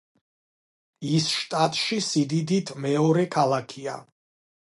ის 1.17 1.27
შტატში 1.33 1.99
სიდიდით 2.07 2.73
მეორე 2.87 3.27
ქალაქია. 3.39 3.99